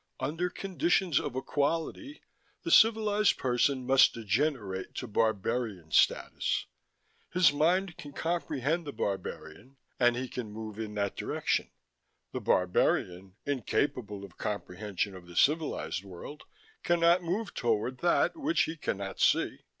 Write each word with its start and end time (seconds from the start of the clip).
Under 0.19 0.49
conditions 0.49 1.19
of 1.19 1.35
equality, 1.35 2.23
the 2.63 2.71
civilized 2.71 3.37
person 3.37 3.85
must 3.85 4.15
degenerate 4.15 4.95
to 4.95 5.05
barbarian 5.05 5.91
status: 5.91 6.65
his 7.31 7.53
mind 7.53 7.97
can 7.97 8.11
comprehend 8.11 8.87
the 8.87 8.93
barbarian, 8.93 9.77
and 9.99 10.15
he 10.15 10.27
can 10.27 10.51
move 10.51 10.79
in 10.79 10.95
that 10.95 11.15
direction. 11.15 11.69
The 12.31 12.41
barbarian, 12.41 13.35
incapable 13.45 14.25
of 14.25 14.39
comprehension 14.39 15.13
of 15.15 15.27
the 15.27 15.35
civilized 15.35 16.03
world, 16.03 16.45
cannot 16.81 17.21
move 17.21 17.53
toward 17.53 17.99
that 17.99 18.35
which 18.35 18.63
he 18.63 18.77
cannot 18.77 19.19
see. 19.19 19.59